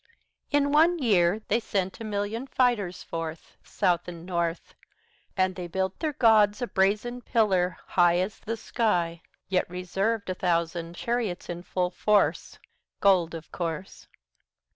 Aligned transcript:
In 0.49 0.71
one 0.71 0.97
year 0.97 1.43
they 1.47 1.59
sent 1.59 1.99
a 1.99 2.03
million 2.03 2.47
fighters 2.47 3.03
forth 3.03 3.55
South 3.63 4.07
and 4.07 4.25
North, 4.25 4.73
And 5.37 5.53
they 5.55 5.67
built 5.67 5.99
their 5.99 6.13
gods 6.13 6.59
a 6.59 6.65
brazen 6.65 7.21
pillar 7.21 7.77
high 7.85 8.15
75 8.15 8.25
As 8.25 8.39
the 8.39 8.57
sky, 8.57 9.21
Yet 9.47 9.69
reserved 9.69 10.27
a 10.31 10.33
thousand 10.33 10.95
chariots 10.95 11.49
in 11.49 11.61
full 11.61 11.91
force 11.91 12.57
Gold, 12.99 13.35
of 13.35 13.51
course. 13.51 14.07